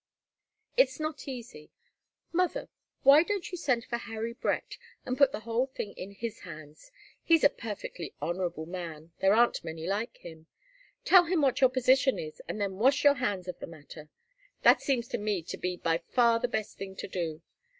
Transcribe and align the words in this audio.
"It's 0.77 0.99
not 0.99 1.27
easy. 1.27 1.69
Mother 2.33 2.69
why 3.03 3.21
don't 3.21 3.51
you 3.51 3.55
send 3.55 3.85
for 3.85 3.97
Harry 3.97 4.33
Brett 4.33 4.79
and 5.05 5.15
put 5.15 5.31
the 5.31 5.41
whole 5.41 5.67
thing 5.67 5.91
in 5.93 6.09
his 6.15 6.39
hands? 6.39 6.91
He's 7.23 7.43
a 7.43 7.51
perfectly 7.51 8.15
honourable 8.19 8.65
man 8.65 9.11
there 9.19 9.35
aren't 9.35 9.63
many 9.63 9.85
like 9.85 10.17
him. 10.17 10.47
Tell 11.05 11.25
him 11.25 11.41
what 11.43 11.61
your 11.61 11.69
position 11.69 12.17
is, 12.17 12.41
and 12.47 12.59
then 12.59 12.77
wash 12.77 13.03
your 13.03 13.13
hands 13.21 13.47
of 13.47 13.59
the 13.59 13.67
matter. 13.67 14.09
That 14.63 14.81
seems 14.81 15.07
to 15.09 15.19
me 15.19 15.43
to 15.43 15.55
be 15.59 15.77
by 15.77 15.99
far 15.99 16.39
the 16.39 16.47
best 16.47 16.79
thing 16.79 16.95
to 16.95 17.07
do. 17.07 17.41